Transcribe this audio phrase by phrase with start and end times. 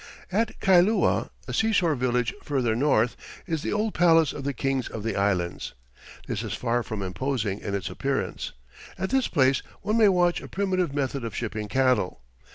[0.31, 3.15] At Kailua, a seashore village further north,
[3.45, 5.73] is the old palace of the kings of the islands.
[6.25, 8.51] This is far from imposing in its appearance.
[8.97, 12.21] At this place one may watch a primitive method of shipping cattle.